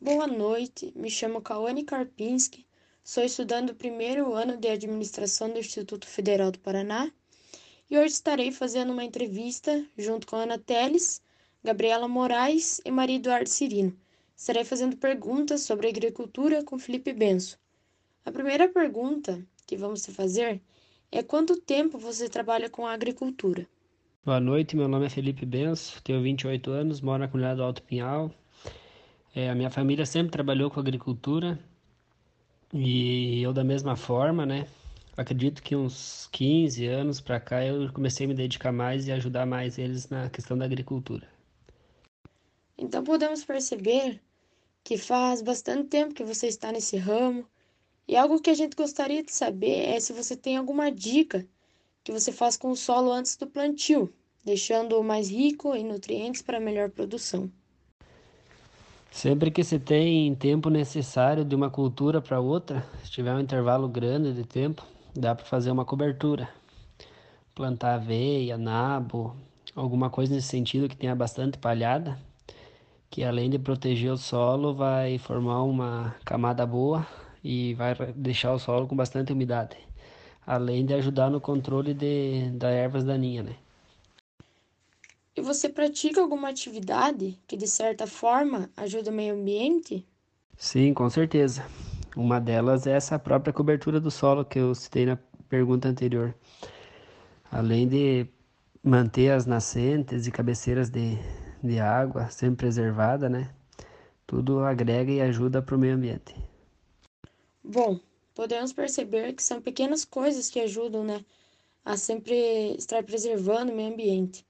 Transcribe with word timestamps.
Boa 0.00 0.28
noite, 0.28 0.92
me 0.94 1.10
chamo 1.10 1.42
Kawane 1.42 1.82
Karpinski, 1.82 2.64
sou 3.02 3.24
estudante 3.24 3.72
do 3.72 3.74
primeiro 3.74 4.32
ano 4.32 4.56
de 4.56 4.68
administração 4.68 5.50
do 5.50 5.58
Instituto 5.58 6.06
Federal 6.06 6.52
do 6.52 6.60
Paraná 6.60 7.10
e 7.90 7.98
hoje 7.98 8.14
estarei 8.14 8.52
fazendo 8.52 8.92
uma 8.92 9.02
entrevista 9.02 9.84
junto 9.98 10.24
com 10.24 10.36
Ana 10.36 10.56
Teles, 10.56 11.20
Gabriela 11.64 12.06
Moraes 12.06 12.80
e 12.84 12.92
Maria 12.92 13.16
Eduardo 13.16 13.48
Cirino. 13.48 13.92
Estarei 14.36 14.62
fazendo 14.62 14.96
perguntas 14.96 15.62
sobre 15.62 15.88
agricultura 15.88 16.62
com 16.62 16.78
Felipe 16.78 17.12
Benso. 17.12 17.58
A 18.24 18.30
primeira 18.30 18.68
pergunta 18.68 19.44
que 19.66 19.76
vamos 19.76 20.06
fazer 20.06 20.62
é 21.10 21.24
quanto 21.24 21.60
tempo 21.60 21.98
você 21.98 22.28
trabalha 22.28 22.70
com 22.70 22.86
a 22.86 22.92
agricultura? 22.92 23.66
Boa 24.24 24.38
noite, 24.38 24.76
meu 24.76 24.86
nome 24.86 25.06
é 25.06 25.10
Felipe 25.10 25.44
Benso, 25.44 26.00
tenho 26.04 26.22
28 26.22 26.70
anos, 26.70 27.00
moro 27.00 27.18
na 27.18 27.26
comunidade 27.26 27.56
do 27.56 27.64
Alto 27.64 27.82
Pinhal. 27.82 28.32
É, 29.34 29.50
a 29.50 29.54
minha 29.54 29.70
família 29.70 30.06
sempre 30.06 30.32
trabalhou 30.32 30.70
com 30.70 30.80
agricultura 30.80 31.58
e 32.72 33.42
eu 33.42 33.52
da 33.52 33.64
mesma 33.64 33.96
forma, 33.96 34.44
né? 34.44 34.66
Acredito 35.16 35.62
que 35.62 35.74
uns 35.74 36.28
15 36.32 36.86
anos 36.86 37.20
para 37.20 37.40
cá 37.40 37.64
eu 37.64 37.92
comecei 37.92 38.24
a 38.24 38.28
me 38.28 38.34
dedicar 38.34 38.72
mais 38.72 39.06
e 39.06 39.12
ajudar 39.12 39.46
mais 39.46 39.78
eles 39.78 40.08
na 40.08 40.30
questão 40.30 40.56
da 40.56 40.64
agricultura. 40.64 41.28
Então 42.76 43.02
podemos 43.02 43.44
perceber 43.44 44.20
que 44.84 44.96
faz 44.96 45.42
bastante 45.42 45.88
tempo 45.88 46.14
que 46.14 46.24
você 46.24 46.46
está 46.46 46.70
nesse 46.70 46.96
ramo 46.96 47.44
e 48.06 48.16
algo 48.16 48.40
que 48.40 48.48
a 48.48 48.54
gente 48.54 48.76
gostaria 48.76 49.22
de 49.22 49.32
saber 49.32 49.88
é 49.88 50.00
se 50.00 50.12
você 50.12 50.36
tem 50.36 50.56
alguma 50.56 50.90
dica 50.90 51.46
que 52.02 52.12
você 52.12 52.32
faz 52.32 52.56
com 52.56 52.70
o 52.70 52.76
solo 52.76 53.12
antes 53.12 53.36
do 53.36 53.46
plantio, 53.46 54.12
deixando-o 54.44 55.04
mais 55.04 55.28
rico 55.28 55.74
em 55.74 55.84
nutrientes 55.84 56.40
para 56.40 56.58
melhor 56.60 56.90
produção. 56.90 57.50
Sempre 59.10 59.50
que 59.50 59.64
se 59.64 59.78
tem 59.78 60.34
tempo 60.34 60.70
necessário 60.70 61.44
de 61.44 61.54
uma 61.54 61.70
cultura 61.70 62.20
para 62.20 62.40
outra, 62.40 62.86
se 63.02 63.10
tiver 63.10 63.34
um 63.34 63.40
intervalo 63.40 63.88
grande 63.88 64.32
de 64.32 64.44
tempo, 64.44 64.84
dá 65.14 65.34
para 65.34 65.44
fazer 65.44 65.70
uma 65.70 65.84
cobertura. 65.84 66.48
Plantar 67.54 67.94
aveia, 67.94 68.56
nabo, 68.56 69.34
alguma 69.74 70.08
coisa 70.10 70.34
nesse 70.34 70.48
sentido 70.48 70.88
que 70.88 70.96
tenha 70.96 71.16
bastante 71.16 71.58
palhada, 71.58 72.18
que 73.10 73.24
além 73.24 73.50
de 73.50 73.58
proteger 73.58 74.12
o 74.12 74.16
solo, 74.16 74.74
vai 74.74 75.18
formar 75.18 75.62
uma 75.62 76.14
camada 76.24 76.64
boa 76.64 77.06
e 77.42 77.74
vai 77.74 77.94
deixar 78.14 78.52
o 78.52 78.58
solo 78.58 78.86
com 78.86 78.94
bastante 78.94 79.32
umidade 79.32 79.76
além 80.48 80.86
de 80.86 80.94
ajudar 80.94 81.28
no 81.28 81.42
controle 81.42 81.92
das 81.92 82.72
ervas 82.72 83.04
daninhas, 83.04 83.44
né? 83.44 83.52
E 85.38 85.40
você 85.40 85.68
pratica 85.68 86.20
alguma 86.20 86.48
atividade 86.48 87.38
que, 87.46 87.56
de 87.56 87.68
certa 87.68 88.08
forma, 88.08 88.68
ajuda 88.76 89.12
o 89.12 89.14
meio 89.14 89.36
ambiente? 89.36 90.04
Sim, 90.56 90.92
com 90.92 91.08
certeza. 91.08 91.64
Uma 92.16 92.40
delas 92.40 92.88
é 92.88 92.96
essa 92.96 93.20
própria 93.20 93.52
cobertura 93.52 94.00
do 94.00 94.10
solo 94.10 94.44
que 94.44 94.58
eu 94.58 94.74
citei 94.74 95.06
na 95.06 95.16
pergunta 95.48 95.86
anterior. 95.86 96.34
Além 97.52 97.86
de 97.86 98.26
manter 98.82 99.30
as 99.30 99.46
nascentes 99.46 100.26
e 100.26 100.32
cabeceiras 100.32 100.90
de, 100.90 101.16
de 101.62 101.78
água 101.78 102.28
sempre 102.30 102.56
preservada, 102.56 103.28
né? 103.28 103.54
Tudo 104.26 104.58
agrega 104.58 105.12
e 105.12 105.20
ajuda 105.20 105.62
para 105.62 105.76
o 105.76 105.78
meio 105.78 105.94
ambiente. 105.94 106.34
Bom, 107.62 108.00
podemos 108.34 108.72
perceber 108.72 109.34
que 109.34 109.42
são 109.44 109.62
pequenas 109.62 110.04
coisas 110.04 110.50
que 110.50 110.58
ajudam, 110.58 111.04
né, 111.04 111.24
a 111.84 111.96
sempre 111.96 112.74
estar 112.76 113.04
preservando 113.04 113.72
o 113.72 113.76
meio 113.76 113.92
ambiente. 113.92 114.47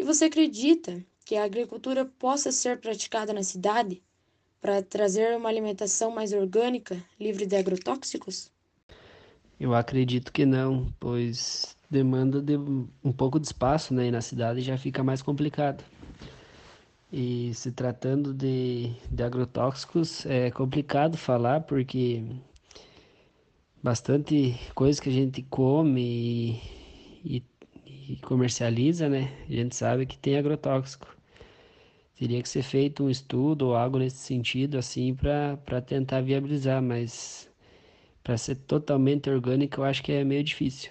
E 0.00 0.02
você 0.02 0.24
acredita 0.24 1.04
que 1.26 1.36
a 1.36 1.44
agricultura 1.44 2.06
possa 2.06 2.50
ser 2.50 2.80
praticada 2.80 3.34
na 3.34 3.42
cidade 3.42 4.02
para 4.58 4.82
trazer 4.82 5.36
uma 5.36 5.50
alimentação 5.50 6.10
mais 6.10 6.32
orgânica, 6.32 6.96
livre 7.20 7.44
de 7.44 7.54
agrotóxicos? 7.54 8.50
Eu 9.60 9.74
acredito 9.74 10.32
que 10.32 10.46
não, 10.46 10.90
pois 10.98 11.76
demanda 11.90 12.40
de 12.40 12.56
um 12.56 13.12
pouco 13.12 13.38
de 13.38 13.48
espaço, 13.48 13.92
né, 13.92 14.06
e 14.06 14.10
na 14.10 14.22
cidade 14.22 14.62
já 14.62 14.78
fica 14.78 15.04
mais 15.04 15.20
complicado. 15.20 15.84
E 17.12 17.52
se 17.52 17.70
tratando 17.70 18.32
de, 18.32 18.94
de 19.10 19.22
agrotóxicos, 19.22 20.24
é 20.24 20.50
complicado 20.50 21.18
falar 21.18 21.60
porque 21.60 22.24
bastante 23.82 24.58
coisa 24.74 24.98
que 24.98 25.10
a 25.10 25.12
gente 25.12 25.42
come 25.42 26.62
e, 27.22 27.36
e, 27.36 27.44
e, 28.10 28.16
comercializa, 28.16 29.08
né? 29.08 29.32
A 29.48 29.52
gente 29.52 29.76
sabe 29.76 30.04
que 30.04 30.18
tem 30.18 30.36
agrotóxico. 30.36 31.06
Teria 32.18 32.42
que 32.42 32.48
ser 32.48 32.62
feito 32.62 33.04
um 33.04 33.10
estudo 33.10 33.68
ou 33.68 33.76
algo 33.76 33.98
nesse 33.98 34.18
sentido, 34.18 34.76
assim, 34.76 35.14
para 35.14 35.80
tentar 35.80 36.20
viabilizar, 36.20 36.82
mas 36.82 37.48
para 38.22 38.36
ser 38.36 38.56
totalmente 38.56 39.30
orgânico, 39.30 39.80
eu 39.80 39.84
acho 39.84 40.02
que 40.02 40.12
é 40.12 40.24
meio 40.24 40.42
difícil. 40.42 40.90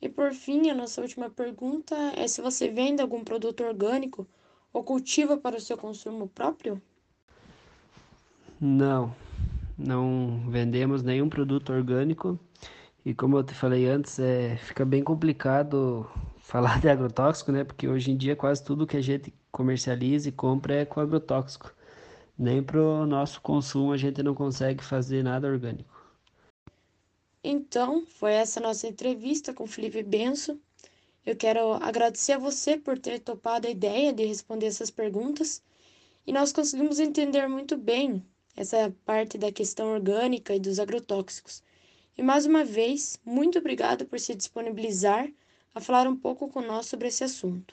E 0.00 0.08
por 0.08 0.32
fim, 0.32 0.70
a 0.70 0.74
nossa 0.74 1.02
última 1.02 1.28
pergunta 1.28 1.94
é 2.16 2.26
se 2.26 2.40
você 2.40 2.68
vende 2.68 3.02
algum 3.02 3.22
produto 3.22 3.62
orgânico 3.62 4.26
ou 4.72 4.82
cultiva 4.82 5.36
para 5.36 5.56
o 5.56 5.60
seu 5.60 5.76
consumo 5.76 6.26
próprio? 6.26 6.80
Não, 8.58 9.14
não 9.76 10.42
vendemos 10.48 11.02
nenhum 11.02 11.28
produto 11.28 11.70
orgânico 11.70 12.38
e 13.04 13.14
como 13.14 13.38
eu 13.38 13.44
te 13.44 13.54
falei 13.54 13.86
antes, 13.86 14.18
é, 14.18 14.56
fica 14.56 14.84
bem 14.84 15.02
complicado 15.02 16.06
falar 16.38 16.80
de 16.80 16.88
agrotóxico, 16.88 17.52
né? 17.52 17.64
Porque 17.64 17.88
hoje 17.88 18.10
em 18.10 18.16
dia 18.16 18.36
quase 18.36 18.62
tudo 18.62 18.86
que 18.86 18.96
a 18.96 19.00
gente 19.00 19.32
comercializa 19.50 20.28
e 20.28 20.32
compra 20.32 20.74
é 20.74 20.84
com 20.84 21.00
agrotóxico. 21.00 21.74
Nem 22.38 22.62
para 22.62 22.80
o 22.80 23.06
nosso 23.06 23.40
consumo 23.40 23.92
a 23.92 23.96
gente 23.96 24.22
não 24.22 24.34
consegue 24.34 24.82
fazer 24.82 25.22
nada 25.22 25.48
orgânico. 25.48 26.00
Então, 27.42 28.04
foi 28.06 28.32
essa 28.32 28.60
nossa 28.60 28.86
entrevista 28.86 29.54
com 29.54 29.66
Felipe 29.66 30.02
Benso. 30.02 30.60
Eu 31.24 31.36
quero 31.36 31.72
agradecer 31.74 32.32
a 32.32 32.38
você 32.38 32.76
por 32.76 32.98
ter 32.98 33.18
topado 33.20 33.66
a 33.66 33.70
ideia 33.70 34.12
de 34.12 34.24
responder 34.24 34.66
essas 34.66 34.90
perguntas 34.90 35.62
e 36.26 36.32
nós 36.32 36.52
conseguimos 36.52 36.98
entender 36.98 37.48
muito 37.48 37.76
bem 37.76 38.24
essa 38.56 38.94
parte 39.04 39.38
da 39.38 39.50
questão 39.50 39.92
orgânica 39.92 40.54
e 40.54 40.60
dos 40.60 40.78
agrotóxicos. 40.78 41.62
E 42.20 42.22
mais 42.22 42.44
uma 42.44 42.62
vez, 42.66 43.18
muito 43.24 43.58
obrigado 43.58 44.04
por 44.04 44.20
se 44.20 44.34
disponibilizar 44.34 45.32
a 45.74 45.80
falar 45.80 46.06
um 46.06 46.14
pouco 46.14 46.48
conosco 46.50 46.90
sobre 46.90 47.08
esse 47.08 47.24
assunto. 47.24 47.72